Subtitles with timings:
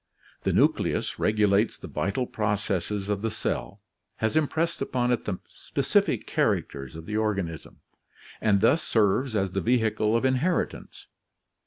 [0.41, 3.81] The nucleus regulates the vital processes of the cell,
[4.15, 7.81] has impressed upon it the specific characters of the organism,
[8.41, 11.05] and thus serves as 20 ORGANIC EVOLUTION the vehicle of inheritance.